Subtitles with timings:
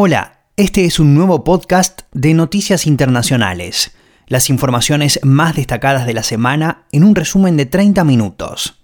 [0.00, 3.96] Hola, este es un nuevo podcast de Noticias Internacionales.
[4.28, 8.80] Las informaciones más destacadas de la semana en un resumen de 30 minutos.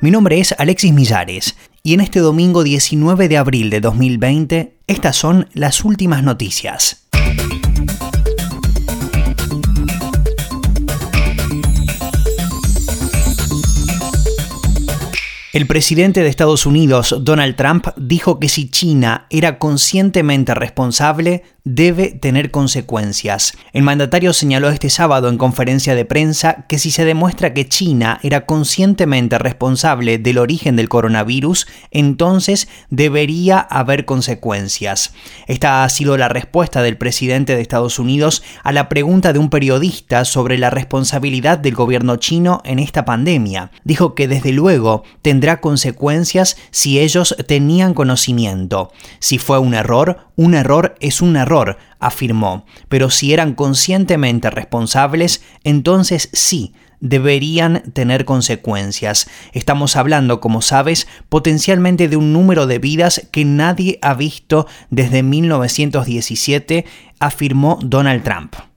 [0.00, 5.16] Mi nombre es Alexis Millares y en este domingo 19 de abril de 2020 estas
[5.16, 7.07] son las últimas noticias.
[15.58, 21.42] El presidente de Estados Unidos, Donald Trump, dijo que si China era conscientemente responsable,
[21.74, 23.52] debe tener consecuencias.
[23.74, 28.18] El mandatario señaló este sábado en conferencia de prensa que si se demuestra que China
[28.22, 35.12] era conscientemente responsable del origen del coronavirus, entonces debería haber consecuencias.
[35.46, 39.50] Esta ha sido la respuesta del presidente de Estados Unidos a la pregunta de un
[39.50, 43.72] periodista sobre la responsabilidad del gobierno chino en esta pandemia.
[43.84, 48.90] Dijo que desde luego tendrá consecuencias si ellos tenían conocimiento.
[49.18, 51.57] Si fue un error, un error es un error
[51.98, 59.28] afirmó, pero si eran conscientemente responsables, entonces sí, deberían tener consecuencias.
[59.52, 65.22] Estamos hablando, como sabes, potencialmente de un número de vidas que nadie ha visto desde
[65.22, 66.84] 1917,
[67.20, 68.67] afirmó Donald Trump.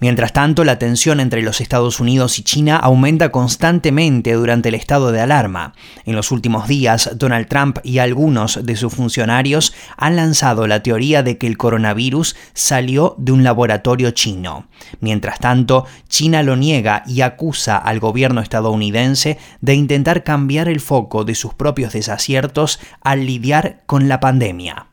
[0.00, 5.12] Mientras tanto, la tensión entre los Estados Unidos y China aumenta constantemente durante el estado
[5.12, 5.74] de alarma.
[6.06, 11.22] En los últimos días, Donald Trump y algunos de sus funcionarios han lanzado la teoría
[11.22, 14.68] de que el coronavirus salió de un laboratorio chino.
[15.00, 21.24] Mientras tanto, China lo niega y acusa al gobierno estadounidense de intentar cambiar el foco
[21.24, 24.89] de sus propios desaciertos al lidiar con la pandemia.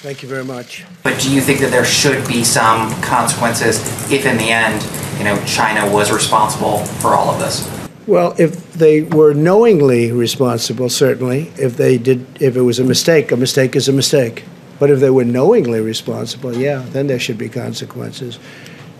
[0.00, 0.86] Thank you very much.
[1.02, 3.78] But do you think that there should be some consequences
[4.10, 4.82] if, in the end,
[5.18, 7.68] you know, China was responsible for all of this?
[8.06, 11.52] Well, if they were knowingly responsible, certainly.
[11.58, 14.44] If they did, if it was a mistake, a mistake is a mistake.
[14.78, 18.38] But if they were knowingly responsible, yeah, then there should be consequences.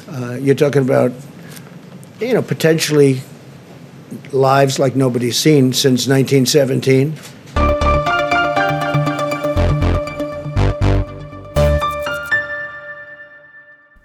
[0.07, 1.13] Uh, you're talking about,
[2.21, 3.23] you know, potentially
[4.33, 7.15] lives like nobody's seen since 1917.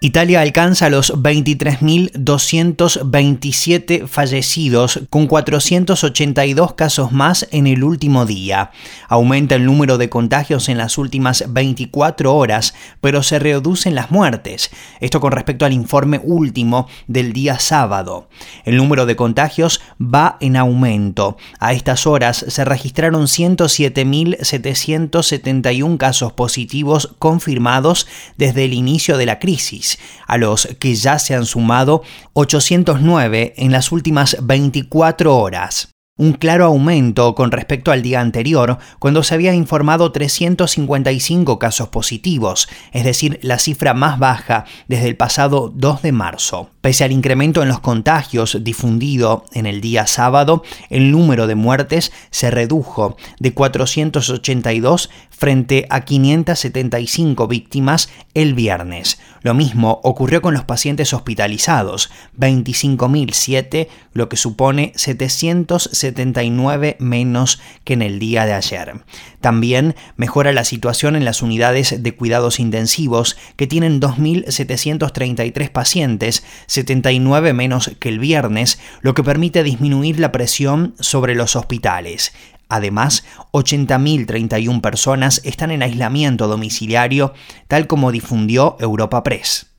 [0.06, 8.70] Italia alcanza los 23.227 fallecidos, con 482 casos más en el último día.
[9.10, 14.70] Aumenta el número de contagios en las últimas 24 horas, pero se reducen las muertes.
[15.00, 18.30] Esto con respecto al informe último del día sábado.
[18.64, 21.36] El número de contagios va en aumento.
[21.60, 28.06] A estas horas se registraron 107.771 casos positivos confirmados
[28.38, 29.95] desde el inicio de la crisis
[30.28, 36.64] a los que ya se han sumado 809 en las últimas 24 horas un claro
[36.64, 43.38] aumento con respecto al día anterior, cuando se había informado 355 casos positivos, es decir,
[43.42, 46.70] la cifra más baja desde el pasado 2 de marzo.
[46.80, 52.14] Pese al incremento en los contagios difundido en el día sábado, el número de muertes
[52.30, 59.20] se redujo de 482 frente a 575 víctimas el viernes.
[59.42, 62.10] Lo mismo ocurrió con los pacientes hospitalizados,
[62.40, 69.04] 25.007, lo que supone 779 menos que en el día de ayer.
[69.42, 77.54] También mejora la situación en las unidades de cuidados intensivos, que tienen 2.733 pacientes, 79
[77.54, 82.34] menos que el viernes, lo que permite disminuir la presión sobre los hospitales.
[82.70, 87.34] Además, 80.031 personas están en aislamiento domiciliario,
[87.68, 89.75] tal como difundió Europa Press.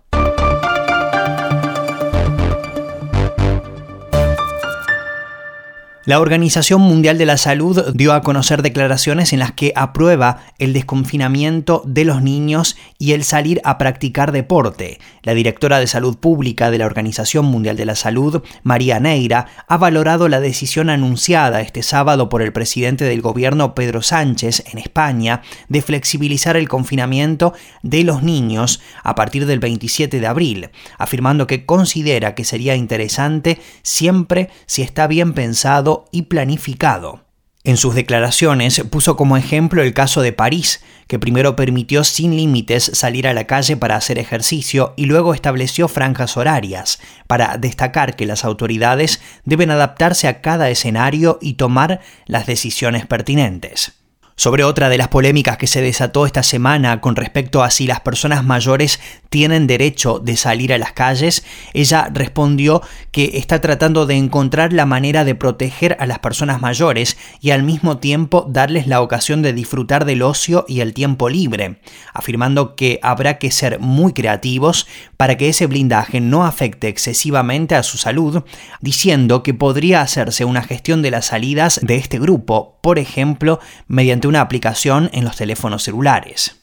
[6.07, 10.73] La Organización Mundial de la Salud dio a conocer declaraciones en las que aprueba el
[10.73, 15.01] desconfinamiento de los niños y el salir a practicar deporte.
[15.25, 19.79] La directora de Salud Pública de la Organización Mundial de la Salud, María Neira, ha
[19.79, 25.43] valorado la decisión anunciada este sábado por el presidente del gobierno Pedro Sánchez en España
[25.69, 31.67] de flexibilizar el confinamiento de los niños a partir del 27 de abril, afirmando que
[31.67, 37.27] considera que sería interesante siempre si está bien pensado y planificado.
[37.67, 42.93] En sus declaraciones puso como ejemplo el caso de París, que primero permitió sin límites
[42.95, 48.25] salir a la calle para hacer ejercicio y luego estableció franjas horarias, para destacar que
[48.25, 53.96] las autoridades deben adaptarse a cada escenario y tomar las decisiones pertinentes.
[54.39, 58.01] Sobre otra de las polémicas que se desató esta semana con respecto a si las
[58.01, 59.01] personas mayores
[59.31, 61.43] tienen derecho de salir a las calles,
[61.73, 67.17] ella respondió que está tratando de encontrar la manera de proteger a las personas mayores
[67.41, 71.81] y al mismo tiempo darles la ocasión de disfrutar del ocio y el tiempo libre,
[72.13, 74.87] afirmando que habrá que ser muy creativos
[75.17, 78.45] para que ese blindaje no afecte excesivamente a su salud,
[78.83, 84.26] diciendo que podría hacerse una gestión de las salidas de este grupo, por ejemplo, mediante
[84.27, 86.57] una aplicación en los teléfonos celulares.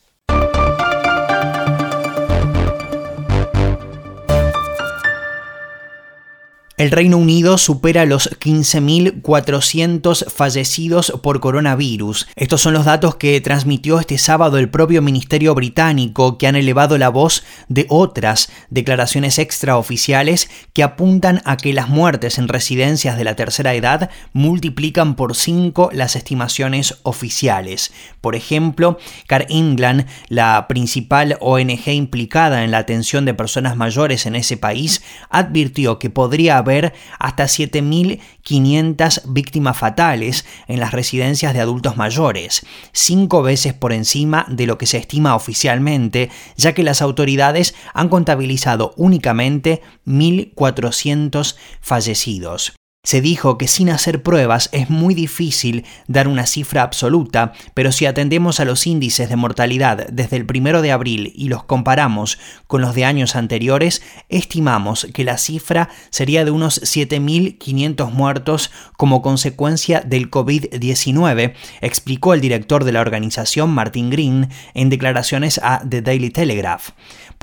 [6.76, 12.28] El Reino Unido supera los 15.400 fallecidos por coronavirus.
[12.36, 16.98] Estos son los datos que transmitió este sábado el propio Ministerio británico, que han elevado
[16.98, 23.24] la voz de otras declaraciones extraoficiales que apuntan a que las muertes en residencias de
[23.24, 27.94] la tercera edad multiplican por 5 las estimaciones oficiales.
[28.20, 28.98] Por ejemplo,
[29.28, 35.04] Car England, la principal ONG implicada en la atención de personas mayores en ese país,
[35.30, 43.44] advirtió que podría haber hasta 7.500 víctimas fatales en las residencias de adultos mayores, cinco
[43.44, 48.94] veces por encima de lo que se estima oficialmente, ya que las autoridades han contabilizado
[48.98, 52.74] únicamente 1.400 fallecidos.
[53.06, 58.06] Se dijo que sin hacer pruebas es muy difícil dar una cifra absoluta, pero si
[58.06, 62.80] atendemos a los índices de mortalidad desde el primero de abril y los comparamos con
[62.80, 70.00] los de años anteriores, estimamos que la cifra sería de unos 7.500 muertos como consecuencia
[70.00, 76.30] del COVID-19, explicó el director de la organización Martin Green en declaraciones a The Daily
[76.30, 76.92] Telegraph.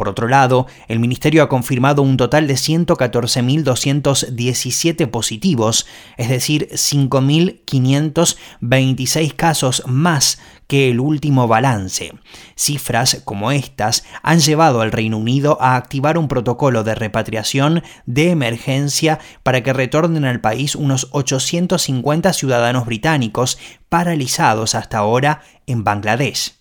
[0.01, 5.87] Por otro lado, el Ministerio ha confirmado un total de 114.217 positivos,
[6.17, 12.15] es decir, 5.526 casos más que el último balance.
[12.57, 18.31] Cifras como estas han llevado al Reino Unido a activar un protocolo de repatriación de
[18.31, 23.59] emergencia para que retornen al país unos 850 ciudadanos británicos
[23.91, 26.60] paralizados hasta ahora en Bangladesh.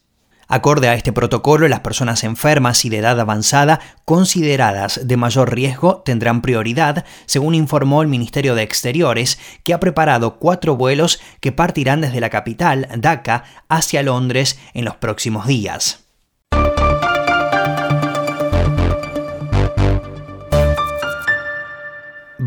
[0.52, 6.02] Acorde a este protocolo, las personas enfermas y de edad avanzada consideradas de mayor riesgo
[6.04, 12.02] tendrán prioridad, según informó el Ministerio de Exteriores, que ha preparado cuatro vuelos que partirán
[12.02, 16.09] desde la capital, Dhaka, hacia Londres en los próximos días.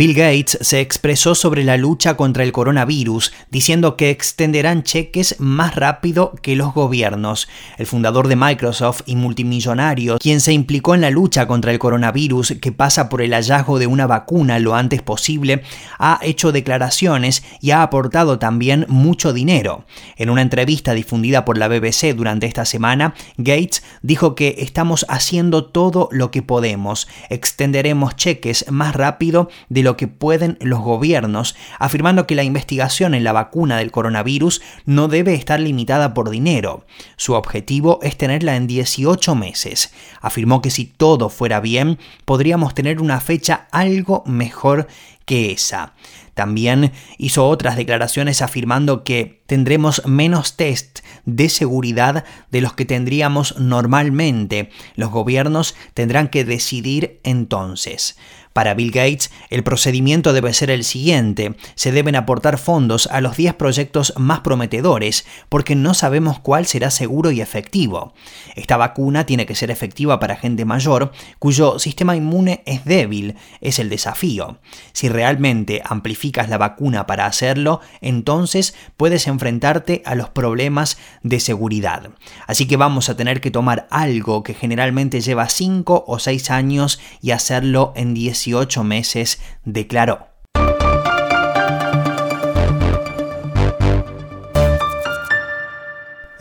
[0.03, 5.77] Bill Gates se expresó sobre la lucha contra el coronavirus, diciendo que extenderán cheques más
[5.77, 7.47] rápido que los gobiernos.
[7.79, 12.57] El fundador de Microsoft y multimillonario, quien se implicó en la lucha contra el coronavirus
[12.61, 15.63] que pasa por el hallazgo de una vacuna lo antes posible,
[16.01, 19.85] ha hecho declaraciones y ha aportado también mucho dinero.
[20.17, 25.67] En una entrevista difundida por la BBC durante esta semana, Gates dijo que estamos haciendo
[25.67, 32.27] todo lo que podemos, extenderemos cheques más rápido de lo que pueden los gobiernos, afirmando
[32.27, 36.85] que la investigación en la vacuna del coronavirus no debe estar limitada por dinero.
[37.17, 39.93] Su objetivo es tenerla en 18 meses.
[40.21, 44.87] Afirmó que si todo fuera bien, podríamos tener una fecha algo mejor
[45.25, 45.95] que esa.
[46.35, 53.59] También hizo otras declaraciones afirmando que tendremos menos test de seguridad de los que tendríamos
[53.59, 54.71] normalmente.
[54.95, 58.17] Los gobiernos tendrán que decidir entonces.
[58.53, 61.55] Para Bill Gates, el procedimiento debe ser el siguiente.
[61.75, 66.91] Se deben aportar fondos a los 10 proyectos más prometedores, porque no sabemos cuál será
[66.91, 68.13] seguro y efectivo.
[68.55, 73.79] Esta vacuna tiene que ser efectiva para gente mayor, cuyo sistema inmune es débil, es
[73.79, 74.59] el desafío.
[74.93, 82.11] Si realmente amplificas la vacuna para hacerlo, entonces puedes enfrentarte a los problemas de seguridad.
[82.47, 87.01] Así que vamos a tener que tomar algo que generalmente lleva 5 o 6 años
[87.21, 90.32] y hacerlo en 10 18 meses, declaró.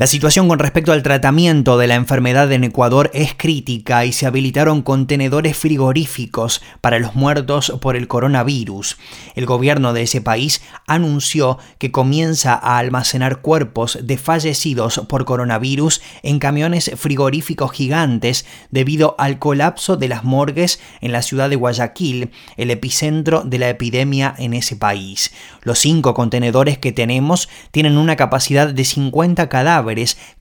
[0.02, 4.26] La situación con respecto al tratamiento de la enfermedad en Ecuador es crítica y se
[4.26, 8.98] habilitaron contenedores frigoríficos para los muertos por el coronavirus.
[9.36, 16.02] El gobierno de ese país anunció que comienza a almacenar cuerpos de fallecidos por coronavirus
[16.24, 22.32] en camiones frigoríficos gigantes debido al colapso de las morgues en la ciudad de Guayaquil,
[22.58, 25.32] el epicentro de la epidemia en ese país.
[25.62, 29.91] Los cinco contenedores que tenemos tienen una capacidad de 50 cadáveres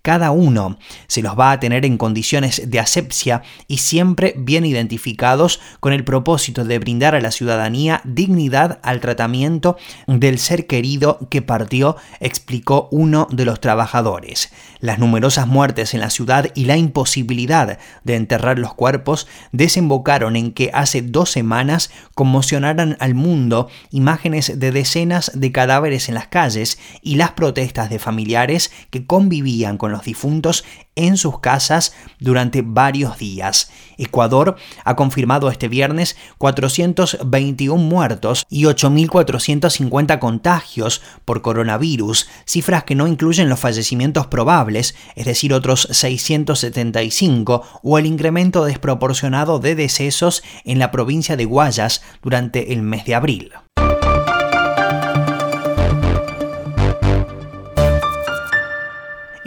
[0.02, 0.78] cada uno.
[1.07, 6.04] Se los va a tener en condiciones de asepsia y siempre bien identificados con el
[6.04, 9.76] propósito de brindar a la ciudadanía dignidad al tratamiento
[10.07, 14.52] del ser querido que partió, explicó uno de los trabajadores.
[14.80, 20.52] Las numerosas muertes en la ciudad y la imposibilidad de enterrar los cuerpos desembocaron en
[20.52, 26.78] que hace dos semanas conmocionaran al mundo imágenes de decenas de cadáveres en las calles
[27.02, 29.07] y las protestas de familiares que
[29.78, 30.64] con los difuntos
[30.97, 33.70] en sus casas durante varios días.
[33.97, 43.06] Ecuador ha confirmado este viernes 421 muertos y 8.450 contagios por coronavirus, cifras que no
[43.06, 50.78] incluyen los fallecimientos probables, es decir, otros 675, o el incremento desproporcionado de decesos en
[50.78, 53.52] la provincia de Guayas durante el mes de abril.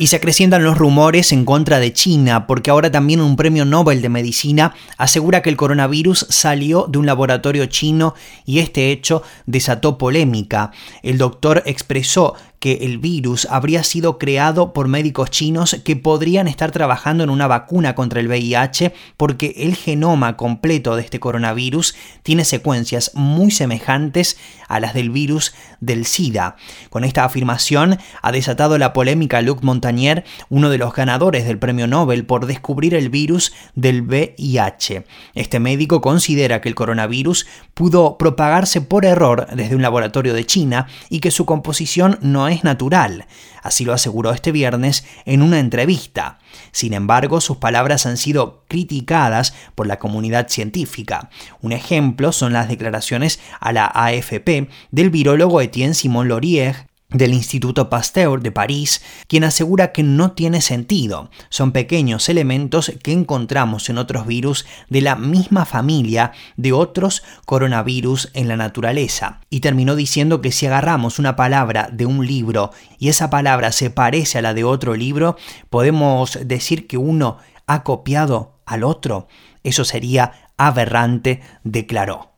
[0.03, 4.01] Y se acrecientan los rumores en contra de China, porque ahora también un premio Nobel
[4.01, 8.13] de Medicina asegura que el coronavirus salió de un laboratorio chino
[8.45, 10.71] y este hecho desató polémica.
[11.03, 16.71] El doctor expresó que el virus habría sido creado por médicos chinos que podrían estar
[16.71, 22.45] trabajando en una vacuna contra el VIH porque el genoma completo de este coronavirus tiene
[22.45, 24.37] secuencias muy semejantes
[24.69, 26.55] a las del virus del SIDA.
[26.89, 31.85] Con esta afirmación ha desatado la polémica Luc Montagnier, uno de los ganadores del premio
[31.85, 35.03] Nobel por descubrir el virus del VIH.
[35.35, 40.87] Este médico considera que el coronavirus pudo propagarse por error desde un laboratorio de China
[41.09, 43.27] y que su composición no es es natural,
[43.61, 46.39] así lo aseguró este viernes en una entrevista.
[46.71, 51.29] Sin embargo, sus palabras han sido criticadas por la comunidad científica.
[51.61, 57.89] Un ejemplo son las declaraciones a la AFP del virólogo Etienne Simon Laurier, del Instituto
[57.89, 61.29] Pasteur de París, quien asegura que no tiene sentido.
[61.49, 68.29] Son pequeños elementos que encontramos en otros virus de la misma familia de otros coronavirus
[68.33, 69.41] en la naturaleza.
[69.49, 73.89] Y terminó diciendo que si agarramos una palabra de un libro y esa palabra se
[73.89, 75.37] parece a la de otro libro,
[75.69, 79.27] podemos decir que uno ha copiado al otro.
[79.63, 82.32] Eso sería aberrante, declaró.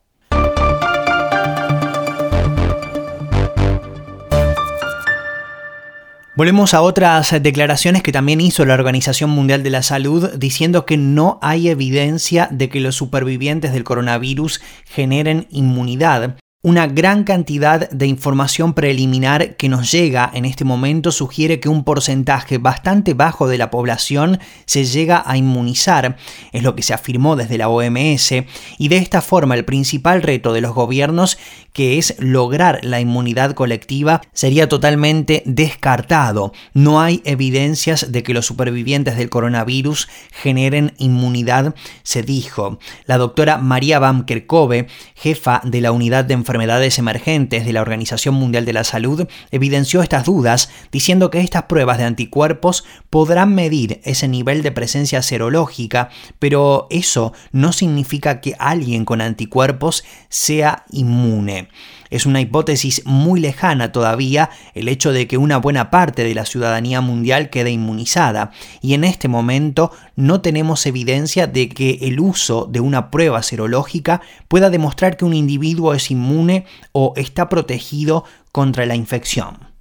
[6.38, 10.98] Volvemos a otras declaraciones que también hizo la Organización Mundial de la Salud diciendo que
[10.98, 16.36] no hay evidencia de que los supervivientes del coronavirus generen inmunidad.
[16.62, 21.84] Una gran cantidad de información preliminar que nos llega en este momento sugiere que un
[21.84, 26.18] porcentaje bastante bajo de la población se llega a inmunizar,
[26.52, 28.32] es lo que se afirmó desde la OMS,
[28.80, 31.38] y de esta forma el principal reto de los gobiernos,
[31.76, 36.54] que es lograr la inmunidad colectiva, sería totalmente descartado.
[36.74, 42.80] No hay evidencias de que los supervivientes del coronavirus generen inmunidad, se dijo.
[43.08, 48.36] La doctora María Van Kerkhove, jefa de la unidad de enfermedades emergentes de la Organización
[48.36, 54.00] Mundial de la Salud evidenció estas dudas diciendo que estas pruebas de anticuerpos podrán medir
[54.06, 56.08] ese nivel de presencia serológica,
[56.40, 61.65] pero eso no significa que alguien con anticuerpos sea inmune.
[62.10, 66.46] Es una hipótesis muy lejana todavía el hecho de que una buena parte de la
[66.46, 72.68] ciudadanía mundial quede inmunizada, y en este momento no tenemos evidencia de que el uso
[72.70, 78.86] de una prueba serológica pueda demostrar que un individuo es inmune o está protegido contra
[78.86, 79.75] la infección.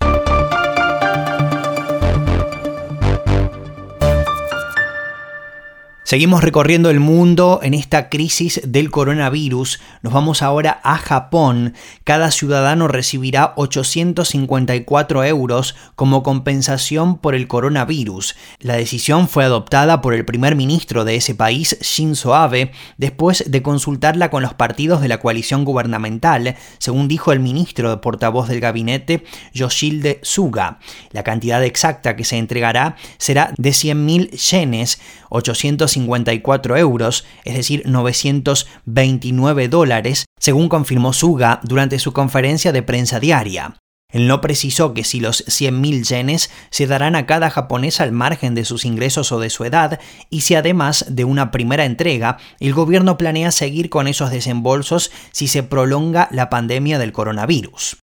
[6.06, 9.80] Seguimos recorriendo el mundo en esta crisis del coronavirus.
[10.02, 11.72] Nos vamos ahora a Japón.
[12.04, 18.36] Cada ciudadano recibirá 854 euros como compensación por el coronavirus.
[18.60, 23.62] La decisión fue adoptada por el primer ministro de ese país, Shinzo Abe, después de
[23.62, 28.60] consultarla con los partidos de la coalición gubernamental, según dijo el ministro de portavoz del
[28.60, 30.80] gabinete, Yoshilde Suga.
[31.12, 37.82] La cantidad exacta que se entregará será de 100.000 yenes, 800 54 euros, es decir,
[37.86, 43.76] 929 dólares, según confirmó Suga durante su conferencia de prensa diaria.
[44.14, 48.54] Él no precisó que si los 100.000 yenes se darán a cada japonés al margen
[48.54, 49.98] de sus ingresos o de su edad,
[50.30, 55.48] y si además de una primera entrega, el gobierno planea seguir con esos desembolsos si
[55.48, 58.03] se prolonga la pandemia del coronavirus.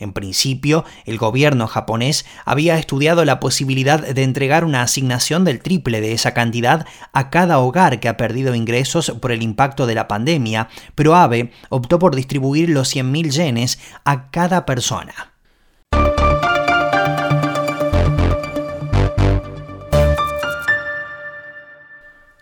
[0.00, 6.00] En principio, el gobierno japonés había estudiado la posibilidad de entregar una asignación del triple
[6.00, 10.08] de esa cantidad a cada hogar que ha perdido ingresos por el impacto de la
[10.08, 15.29] pandemia, pero Abe optó por distribuir los 100.000 yenes a cada persona.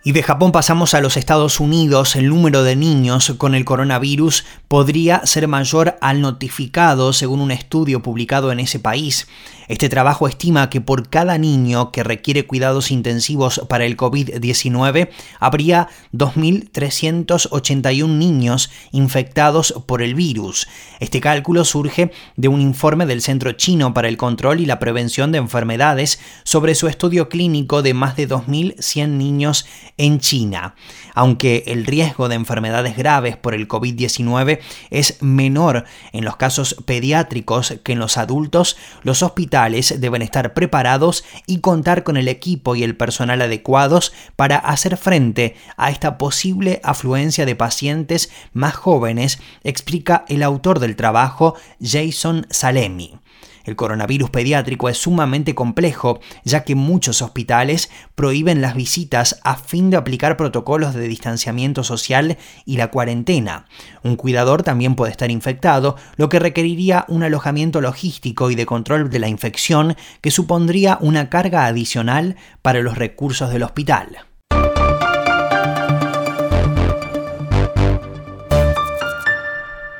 [0.09, 2.15] Y de Japón pasamos a los Estados Unidos.
[2.15, 8.01] El número de niños con el coronavirus podría ser mayor al notificado, según un estudio
[8.01, 9.27] publicado en ese país.
[9.69, 15.89] Este trabajo estima que por cada niño que requiere cuidados intensivos para el COVID-19 habría
[16.11, 20.67] 2.381 niños infectados por el virus.
[20.99, 25.31] Este cálculo surge de un informe del Centro Chino para el Control y la Prevención
[25.31, 29.67] de Enfermedades sobre su estudio clínico de más de 2.100 niños
[29.99, 30.73] en China.
[31.13, 37.75] Aunque el riesgo de enfermedades graves por el COVID-19 es menor en los casos pediátricos
[37.83, 42.83] que en los adultos, los hospitales deben estar preparados y contar con el equipo y
[42.83, 50.23] el personal adecuados para hacer frente a esta posible afluencia de pacientes más jóvenes, explica
[50.29, 53.19] el autor del trabajo, Jason Salemi.
[53.65, 59.89] El coronavirus pediátrico es sumamente complejo, ya que muchos hospitales prohíben las visitas a fin
[59.89, 63.67] de aplicar protocolos de distanciamiento social y la cuarentena.
[64.03, 69.09] Un cuidador también puede estar infectado, lo que requeriría un alojamiento logístico y de control
[69.09, 74.28] de la infección que supondría una carga adicional para los recursos del hospital.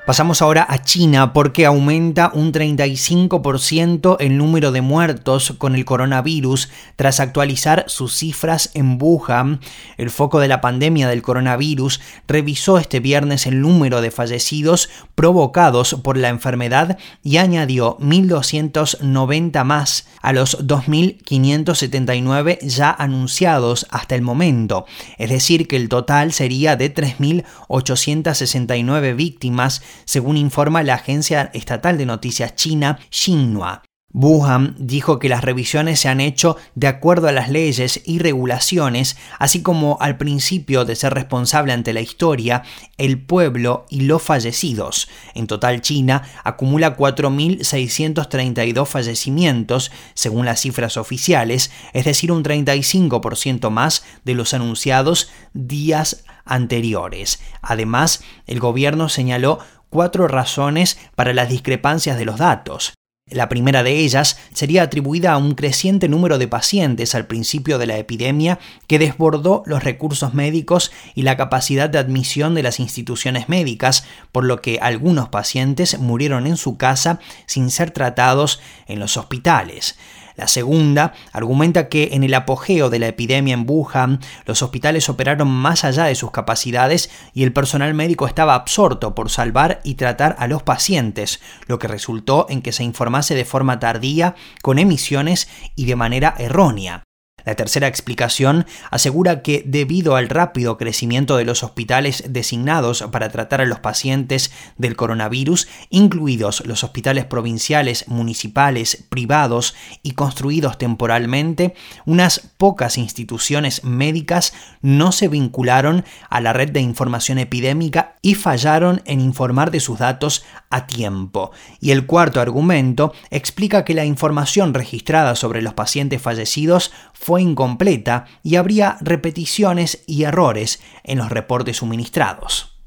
[0.10, 6.70] Pasamos ahora a China porque aumenta un 35% el número de muertos con el coronavirus
[6.96, 9.60] tras actualizar sus cifras en Wuhan.
[9.98, 15.94] El foco de la pandemia del coronavirus revisó este viernes el número de fallecidos provocados
[16.02, 24.88] por la enfermedad y añadió 1.290 más a los 2.579 ya anunciados hasta el momento.
[25.20, 32.06] Es decir, que el total sería de 3.869 víctimas según informa la agencia estatal de
[32.06, 33.84] noticias china Xinhua.
[34.12, 39.18] Wuhan dijo que las revisiones se han hecho de acuerdo a las leyes y regulaciones,
[39.38, 42.64] así como al principio de ser responsable ante la historia,
[42.98, 45.10] el pueblo y los fallecidos.
[45.36, 54.04] En total, China acumula 4.632 fallecimientos, según las cifras oficiales, es decir, un 35% más
[54.26, 57.40] de los anunciados días anteriores.
[57.62, 59.60] Además, el gobierno señaló
[59.90, 62.94] cuatro razones para las discrepancias de los datos.
[63.32, 67.86] La primera de ellas sería atribuida a un creciente número de pacientes al principio de
[67.86, 73.48] la epidemia que desbordó los recursos médicos y la capacidad de admisión de las instituciones
[73.48, 79.16] médicas, por lo que algunos pacientes murieron en su casa sin ser tratados en los
[79.16, 79.96] hospitales.
[80.40, 85.50] La segunda argumenta que en el apogeo de la epidemia en Wuhan, los hospitales operaron
[85.50, 90.38] más allá de sus capacidades y el personal médico estaba absorto por salvar y tratar
[90.40, 95.50] a los pacientes, lo que resultó en que se informase de forma tardía, con emisiones
[95.76, 97.09] y de manera errónea.
[97.50, 103.60] La tercera explicación asegura que debido al rápido crecimiento de los hospitales designados para tratar
[103.60, 111.74] a los pacientes del coronavirus, incluidos los hospitales provinciales, municipales, privados y construidos temporalmente,
[112.06, 119.02] unas pocas instituciones médicas no se vincularon a la red de información epidémica y fallaron
[119.06, 121.50] en informar de sus datos a tiempo.
[121.80, 128.26] Y el cuarto argumento explica que la información registrada sobre los pacientes fallecidos fue incompleta
[128.44, 132.79] y habría repeticiones y errores en los reportes suministrados.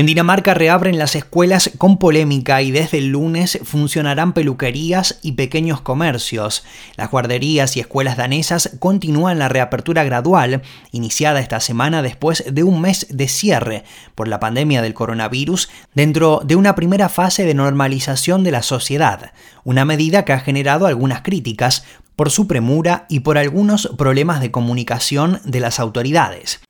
[0.00, 5.82] En Dinamarca reabren las escuelas con polémica y desde el lunes funcionarán peluquerías y pequeños
[5.82, 6.64] comercios.
[6.96, 12.80] Las guarderías y escuelas danesas continúan la reapertura gradual, iniciada esta semana después de un
[12.80, 13.84] mes de cierre
[14.14, 19.32] por la pandemia del coronavirus, dentro de una primera fase de normalización de la sociedad,
[19.64, 21.84] una medida que ha generado algunas críticas
[22.16, 26.62] por su premura y por algunos problemas de comunicación de las autoridades.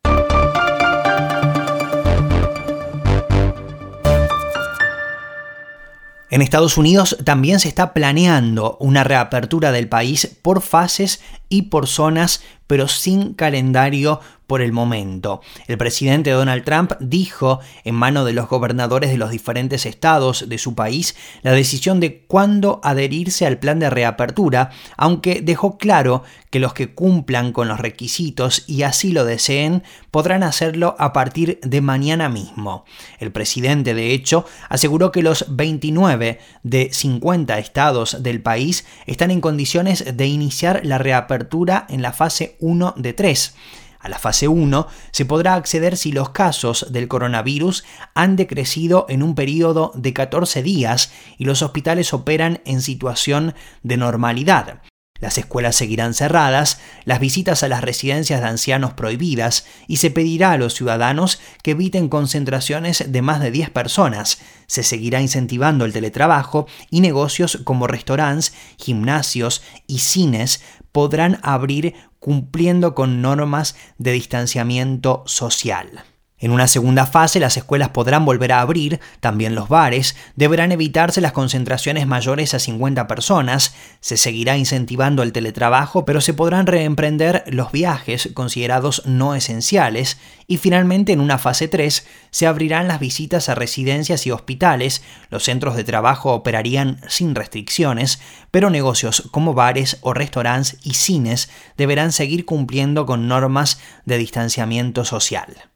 [6.31, 11.89] En Estados Unidos también se está planeando una reapertura del país por fases y por
[11.89, 15.43] zonas, pero sin calendario por el momento.
[15.69, 20.59] El presidente Donald Trump dijo en mano de los gobernadores de los diferentes estados de
[20.59, 26.59] su país la decisión de cuándo adherirse al plan de reapertura, aunque dejó claro que
[26.59, 31.81] los que cumplan con los requisitos y así lo deseen podrán hacerlo a partir de
[31.81, 32.85] mañana mismo.
[33.21, 39.41] El presidente, de hecho, aseguró que los 29 de 50 estados del país están en
[39.41, 43.55] condiciones de iniciar la reapertura en la fase 1 de 3.
[44.01, 47.85] A la fase 1 se podrá acceder si los casos del coronavirus
[48.15, 53.99] han decrecido en un periodo de 14 días y los hospitales operan en situación de
[53.99, 54.81] normalidad.
[55.21, 60.53] Las escuelas seguirán cerradas, las visitas a las residencias de ancianos prohibidas y se pedirá
[60.53, 64.39] a los ciudadanos que eviten concentraciones de más de 10 personas.
[64.67, 72.95] Se seguirá incentivando el teletrabajo y negocios como restaurantes, gimnasios y cines podrán abrir cumpliendo
[72.95, 76.05] con normas de distanciamiento social.
[76.43, 81.21] En una segunda fase, las escuelas podrán volver a abrir, también los bares, deberán evitarse
[81.21, 87.45] las concentraciones mayores a 50 personas, se seguirá incentivando el teletrabajo, pero se podrán reemprender
[87.47, 93.51] los viajes considerados no esenciales, y finalmente en una fase 3 se abrirán las visitas
[93.51, 98.19] a residencias y hospitales, los centros de trabajo operarían sin restricciones,
[98.51, 105.05] pero negocios como bares o restaurantes y cines deberán seguir cumpliendo con normas de distanciamiento
[105.05, 105.70] social.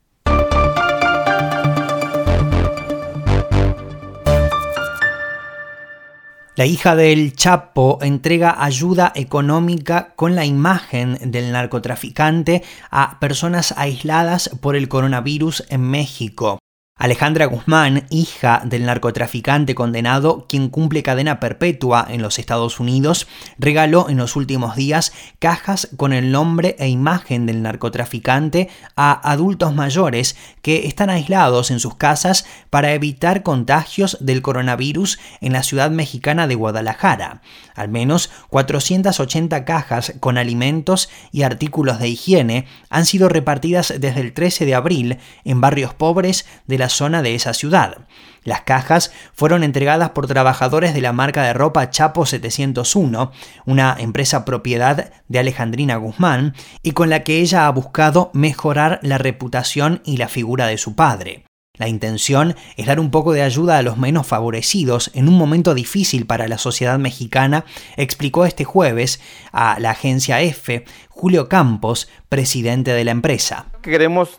[6.57, 12.63] La hija del Chapo entrega ayuda económica con la imagen del narcotraficante
[12.93, 16.61] a personas aisladas por el coronavirus en México.
[16.97, 23.27] Alejandra Guzmán, hija del narcotraficante condenado, quien cumple cadena perpetua en los Estados Unidos,
[23.59, 29.75] regaló en los últimos días cajas con el nombre e imagen del narcotraficante a adultos
[29.75, 35.91] mayores que están aislados en sus casas para evitar contagios del coronavirus en la ciudad
[35.91, 37.43] mexicana de Guadalajara.
[37.75, 44.33] Al menos 480 cajas con alimentos y artículos de higiene han sido repartidas desde el
[44.33, 48.07] 13 de abril en barrios pobres de la zona de esa ciudad.
[48.45, 53.33] Las cajas fueron entregadas por trabajadores de la marca de ropa Chapo 701,
[53.65, 59.19] una empresa propiedad de Alejandrina Guzmán, y con la que ella ha buscado mejorar la
[59.19, 61.45] reputación y la figura de su padre.
[61.77, 65.75] La intención es dar un poco de ayuda a los menos favorecidos en un momento
[65.75, 67.65] difícil para la sociedad mexicana,
[67.97, 69.21] explicó este jueves
[69.51, 73.67] a la agencia EFE Julio Campos, presidente de la empresa.
[73.83, 74.39] Queremos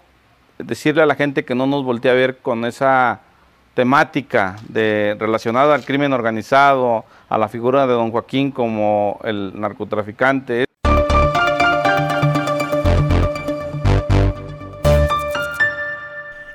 [0.57, 3.21] decirle a la gente que no nos voltee a ver con esa
[3.73, 10.65] temática de, relacionada al crimen organizado, a la figura de don Joaquín como el narcotraficante.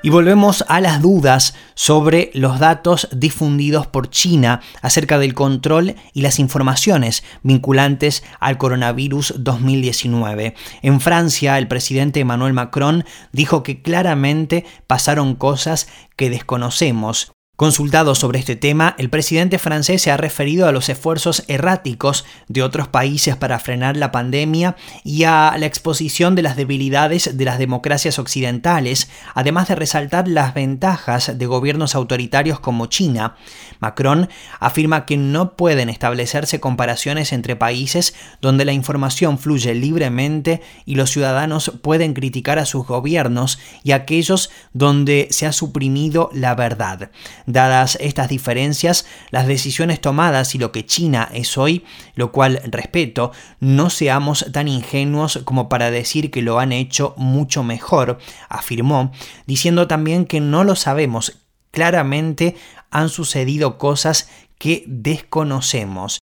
[0.03, 6.23] Y volvemos a las dudas sobre los datos difundidos por China acerca del control y
[6.23, 10.55] las informaciones vinculantes al coronavirus 2019.
[10.81, 17.31] En Francia, el presidente Emmanuel Macron dijo que claramente pasaron cosas que desconocemos.
[17.61, 22.63] Consultado sobre este tema, el presidente francés se ha referido a los esfuerzos erráticos de
[22.63, 27.59] otros países para frenar la pandemia y a la exposición de las debilidades de las
[27.59, 33.35] democracias occidentales, además de resaltar las ventajas de gobiernos autoritarios como China.
[33.79, 40.95] Macron afirma que no pueden establecerse comparaciones entre países donde la información fluye libremente y
[40.95, 47.11] los ciudadanos pueden criticar a sus gobiernos y aquellos donde se ha suprimido la verdad.
[47.51, 51.83] Dadas estas diferencias, las decisiones tomadas y lo que China es hoy,
[52.15, 57.63] lo cual respeto, no seamos tan ingenuos como para decir que lo han hecho mucho
[57.63, 59.11] mejor, afirmó,
[59.45, 61.39] diciendo también que no lo sabemos.
[61.71, 62.55] Claramente
[62.89, 66.20] han sucedido cosas que desconocemos.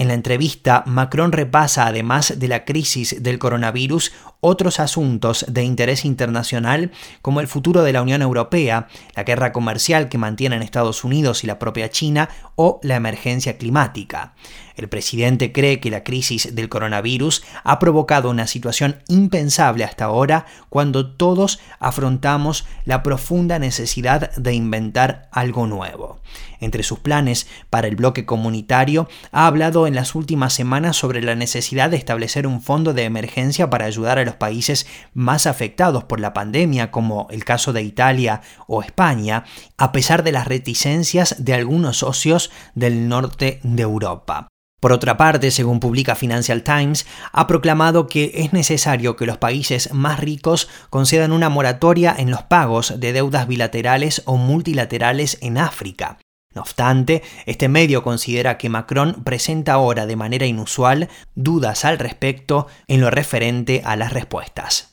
[0.00, 6.06] En la entrevista, Macron repasa, además de la crisis del coronavirus, otros asuntos de interés
[6.06, 11.44] internacional como el futuro de la Unión Europea, la guerra comercial que mantienen Estados Unidos
[11.44, 14.32] y la propia China o la emergencia climática.
[14.80, 20.46] El presidente cree que la crisis del coronavirus ha provocado una situación impensable hasta ahora
[20.70, 26.22] cuando todos afrontamos la profunda necesidad de inventar algo nuevo.
[26.60, 31.34] Entre sus planes para el bloque comunitario, ha hablado en las últimas semanas sobre la
[31.34, 36.20] necesidad de establecer un fondo de emergencia para ayudar a los países más afectados por
[36.20, 39.44] la pandemia, como el caso de Italia o España,
[39.76, 44.48] a pesar de las reticencias de algunos socios del norte de Europa.
[44.80, 49.92] Por otra parte, según publica Financial Times, ha proclamado que es necesario que los países
[49.92, 56.18] más ricos concedan una moratoria en los pagos de deudas bilaterales o multilaterales en África.
[56.54, 62.66] No obstante, este medio considera que Macron presenta ahora de manera inusual dudas al respecto
[62.88, 64.89] en lo referente a las respuestas.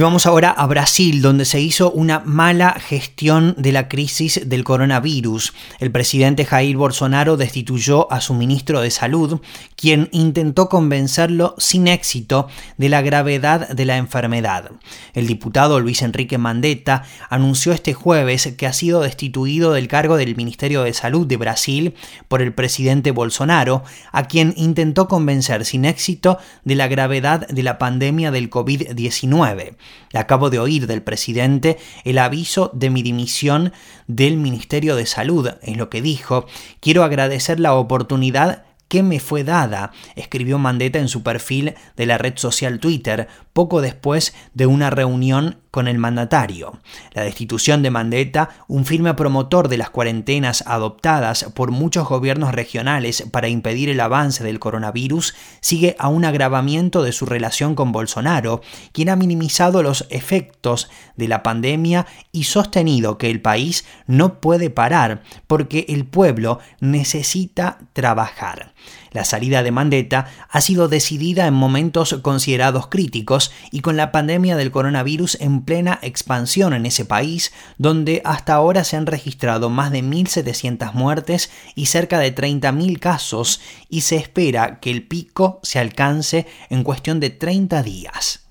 [0.00, 4.64] Y vamos ahora a Brasil, donde se hizo una mala gestión de la crisis del
[4.64, 5.52] coronavirus.
[5.78, 9.42] El presidente Jair Bolsonaro destituyó a su ministro de Salud,
[9.76, 14.70] quien intentó convencerlo sin éxito de la gravedad de la enfermedad.
[15.12, 20.34] El diputado Luis Enrique Mandetta anunció este jueves que ha sido destituido del cargo del
[20.34, 21.94] Ministerio de Salud de Brasil
[22.26, 27.76] por el presidente Bolsonaro, a quien intentó convencer sin éxito de la gravedad de la
[27.76, 29.76] pandemia del COVID-19.
[30.14, 33.72] Acabo de oír del presidente el aviso de mi dimisión
[34.06, 36.46] del Ministerio de Salud, es lo que dijo.
[36.80, 42.18] Quiero agradecer la oportunidad que me fue dada, escribió Mandetta en su perfil de la
[42.18, 46.80] red social Twitter, poco después de una reunión con el mandatario.
[47.12, 53.24] La destitución de Mandetta, un firme promotor de las cuarentenas adoptadas por muchos gobiernos regionales
[53.30, 58.62] para impedir el avance del coronavirus, sigue a un agravamiento de su relación con Bolsonaro,
[58.92, 64.70] quien ha minimizado los efectos de la pandemia y sostenido que el país no puede
[64.70, 68.72] parar porque el pueblo necesita trabajar.
[69.12, 74.56] La salida de Mandetta ha sido decidida en momentos considerados críticos y con la pandemia
[74.56, 79.90] del coronavirus en plena expansión en ese país, donde hasta ahora se han registrado más
[79.90, 85.78] de 1.700 muertes y cerca de 30.000 casos, y se espera que el pico se
[85.78, 88.46] alcance en cuestión de 30 días.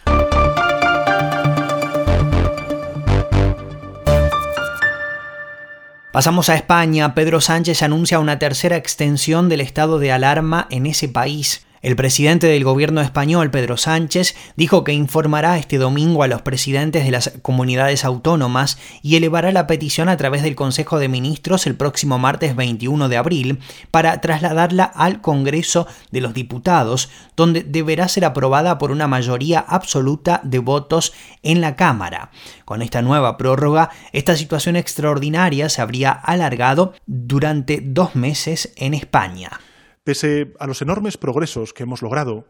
[6.14, 7.14] Pasamos a España.
[7.14, 11.67] Pedro Sánchez anuncia una tercera extensión del estado de alarma en ese país.
[11.88, 17.06] El presidente del gobierno español, Pedro Sánchez, dijo que informará este domingo a los presidentes
[17.06, 21.76] de las comunidades autónomas y elevará la petición a través del Consejo de Ministros el
[21.76, 28.26] próximo martes 21 de abril para trasladarla al Congreso de los Diputados, donde deberá ser
[28.26, 32.32] aprobada por una mayoría absoluta de votos en la Cámara.
[32.66, 39.62] Con esta nueva prórroga, esta situación extraordinaria se habría alargado durante dos meses en España.
[40.08, 42.46] Pese a los enormes progresos que hemos logrado,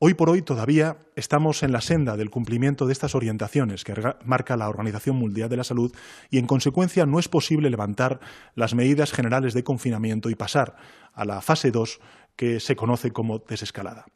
[0.00, 4.56] hoy por hoy todavía estamos en la senda del cumplimiento de estas orientaciones que marca
[4.56, 5.94] la Organización Mundial de la Salud
[6.28, 8.18] y, en consecuencia, no es posible levantar
[8.56, 10.74] las medidas generales de confinamiento y pasar
[11.12, 12.00] a la fase 2
[12.34, 14.06] que se conoce como desescalada.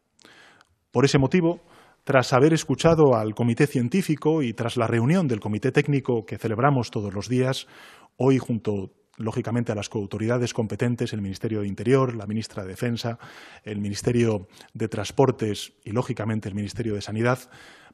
[0.90, 1.60] Por ese motivo,
[2.02, 6.90] tras haber escuchado al Comité Científico y tras la reunión del Comité Técnico que celebramos
[6.90, 7.68] todos los días,
[8.16, 13.18] hoy junto lógicamente a las autoridades competentes, el Ministerio de Interior, la ministra de Defensa,
[13.64, 17.38] el Ministerio de Transportes y, lógicamente, el Ministerio de Sanidad.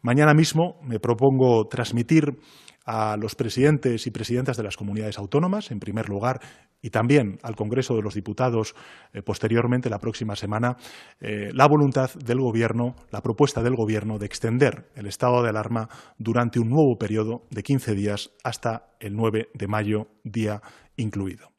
[0.02, 2.38] Mañana mismo me propongo transmitir
[2.86, 6.40] a los presidentes y presidentas de las comunidades autónomas, en primer lugar,
[6.80, 8.74] y también al Congreso de los Diputados
[9.12, 10.76] eh, posteriormente, la próxima semana,
[11.20, 15.88] eh, la voluntad del Gobierno, la propuesta del Gobierno de extender el estado de alarma
[16.16, 20.62] durante un nuevo periodo de 15 días hasta el 9 de mayo, día
[20.98, 21.52] incluido.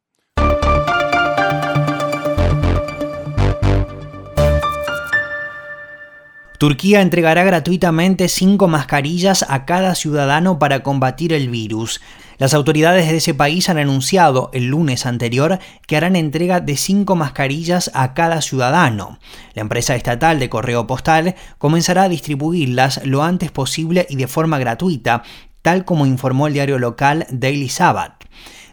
[6.60, 12.02] Turquía entregará gratuitamente cinco mascarillas a cada ciudadano para combatir el virus.
[12.38, 17.16] Las autoridades de ese país han anunciado el lunes anterior que harán entrega de cinco
[17.16, 19.20] mascarillas a cada ciudadano.
[19.54, 24.60] La empresa estatal de correo postal comenzará a distribuirlas lo antes posible y de forma
[24.60, 25.24] gratuita,
[25.62, 28.19] tal como informó el diario local Daily Sabbath.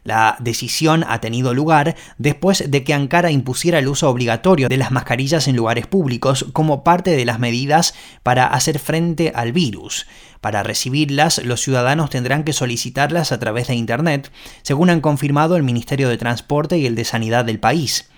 [0.07, 4.93] La decisión ha tenido lugar después de que Ankara impusiera el uso obligatorio de las
[4.93, 7.93] mascarillas en lugares públicos como parte de las medidas
[8.23, 10.07] para hacer frente al virus.
[10.41, 14.31] Para recibirlas, los ciudadanos tendrán que solicitarlas a través de Internet,
[14.63, 18.09] según han confirmado el Ministerio de Transporte y el de Sanidad del país.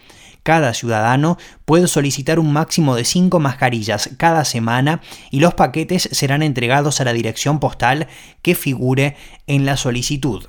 [0.42, 6.42] Cada ciudadano puede solicitar un máximo de 5 mascarillas cada semana y los paquetes serán
[6.42, 8.08] entregados a la dirección postal
[8.42, 10.44] que figure en la solicitud.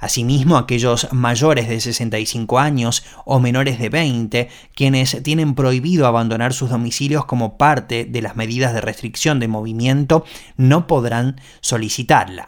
[0.00, 6.70] Asimismo, aquellos mayores de 65 años o menores de 20, quienes tienen prohibido abandonar sus
[6.70, 10.24] domicilios como parte de las medidas de restricción de movimiento,
[10.56, 12.46] no podrán solicitarla.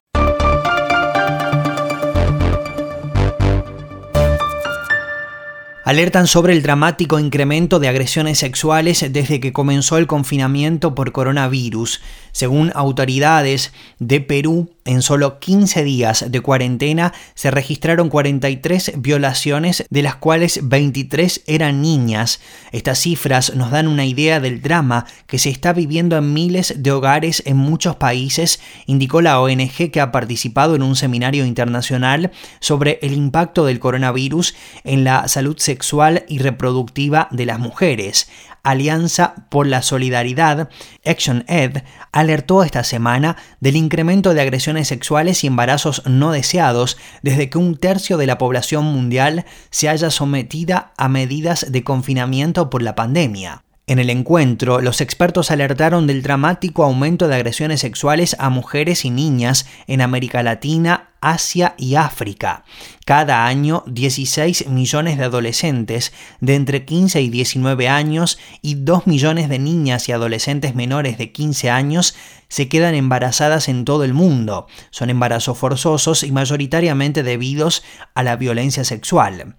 [5.84, 12.00] alertan sobre el dramático incremento de agresiones sexuales desde que comenzó el confinamiento por coronavirus.
[12.30, 20.02] Según autoridades de Perú, en solo 15 días de cuarentena se registraron 43 violaciones, de
[20.02, 22.40] las cuales 23 eran niñas.
[22.72, 26.90] Estas cifras nos dan una idea del drama que se está viviendo en miles de
[26.90, 32.98] hogares en muchos países, indicó la ONG que ha participado en un seminario internacional sobre
[33.02, 38.28] el impacto del coronavirus en la salud sexual y reproductiva de las mujeres.
[38.62, 40.68] Alianza por la Solidaridad,
[41.04, 47.50] Action Ed, alertó esta semana del incremento de agresiones sexuales y embarazos no deseados desde
[47.50, 52.82] que un tercio de la población mundial se haya sometida a medidas de confinamiento por
[52.82, 53.64] la pandemia.
[53.88, 59.10] En el encuentro, los expertos alertaron del dramático aumento de agresiones sexuales a mujeres y
[59.10, 62.64] niñas en América Latina, Asia y África.
[63.06, 69.48] Cada año, 16 millones de adolescentes de entre 15 y 19 años y 2 millones
[69.48, 72.14] de niñas y adolescentes menores de 15 años
[72.48, 74.66] se quedan embarazadas en todo el mundo.
[74.90, 77.82] Son embarazos forzosos y mayoritariamente debidos
[78.14, 79.56] a la violencia sexual.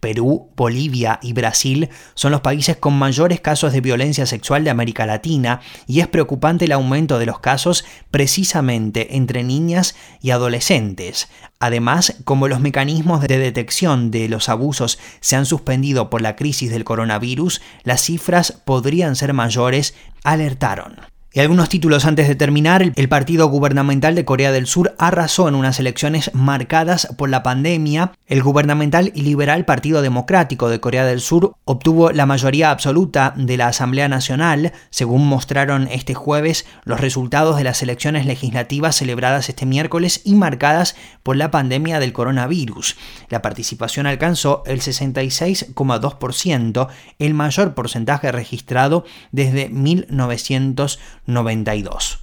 [0.00, 5.06] Perú, Bolivia y Brasil son los países con mayores casos de violencia sexual de América
[5.06, 11.28] Latina y es preocupante el aumento de los casos precisamente entre niñas y adolescentes.
[11.58, 16.70] Además, como los mecanismos de detección de los abusos se han suspendido por la crisis
[16.70, 21.15] del coronavirus, las cifras podrían ser mayores, alertaron.
[21.36, 25.54] Y algunos títulos antes de terminar, el Partido Gubernamental de Corea del Sur arrasó en
[25.54, 28.12] unas elecciones marcadas por la pandemia.
[28.26, 33.58] El gubernamental y liberal Partido Democrático de Corea del Sur obtuvo la mayoría absoluta de
[33.58, 39.66] la Asamblea Nacional, según mostraron este jueves los resultados de las elecciones legislativas celebradas este
[39.66, 42.96] miércoles y marcadas por la pandemia del coronavirus.
[43.28, 51.25] La participación alcanzó el 66,2%, el mayor porcentaje registrado desde 1990.
[51.26, 52.20] 92.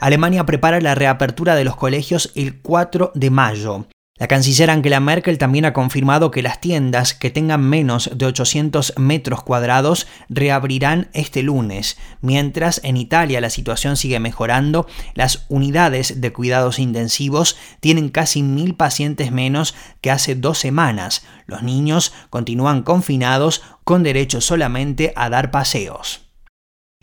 [0.00, 3.86] Alemania prepara la reapertura de los colegios el 4 de mayo.
[4.20, 8.92] La canciller Angela Merkel también ha confirmado que las tiendas que tengan menos de 800
[8.98, 16.34] metros cuadrados reabrirán este lunes, mientras en Italia la situación sigue mejorando, las unidades de
[16.34, 21.24] cuidados intensivos tienen casi mil pacientes menos que hace dos semanas.
[21.46, 26.29] Los niños continúan confinados con derecho solamente a dar paseos.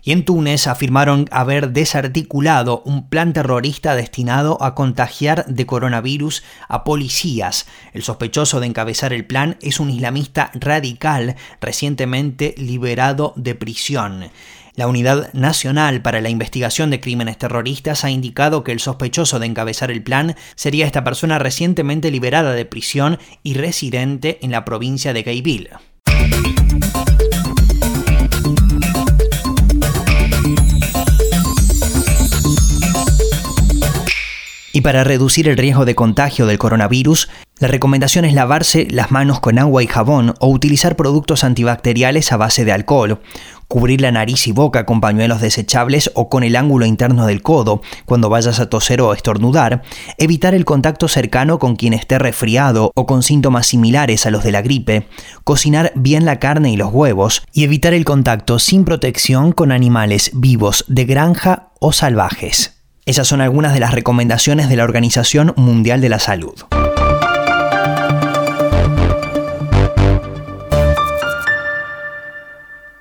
[0.00, 6.84] Y en Túnez afirmaron haber desarticulado un plan terrorista destinado a contagiar de coronavirus a
[6.84, 7.66] policías.
[7.92, 14.30] El sospechoso de encabezar el plan es un islamista radical recientemente liberado de prisión.
[14.76, 19.46] La Unidad Nacional para la Investigación de Crímenes Terroristas ha indicado que el sospechoso de
[19.46, 25.12] encabezar el plan sería esta persona recientemente liberada de prisión y residente en la provincia
[25.12, 25.70] de Gaibil.
[34.88, 39.58] Para reducir el riesgo de contagio del coronavirus, la recomendación es lavarse las manos con
[39.58, 43.20] agua y jabón o utilizar productos antibacteriales a base de alcohol,
[43.68, 47.82] cubrir la nariz y boca con pañuelos desechables o con el ángulo interno del codo
[48.06, 49.82] cuando vayas a toser o estornudar,
[50.16, 54.52] evitar el contacto cercano con quien esté resfriado o con síntomas similares a los de
[54.52, 55.06] la gripe,
[55.44, 60.30] cocinar bien la carne y los huevos y evitar el contacto sin protección con animales
[60.32, 62.77] vivos de granja o salvajes.
[63.08, 66.52] Esas son algunas de las recomendaciones de la Organización Mundial de la Salud.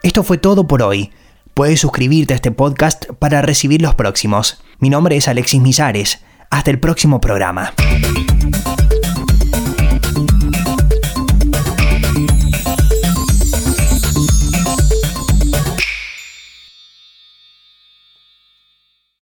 [0.01, 1.11] Esto fue todo por hoy.
[1.53, 4.63] Puedes suscribirte a este podcast para recibir los próximos.
[4.79, 6.23] Mi nombre es Alexis Millares.
[6.49, 7.73] Hasta el próximo programa.